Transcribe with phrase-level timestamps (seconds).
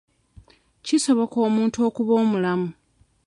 [0.85, 2.69] Kisoboka omuntu okuba omulamu.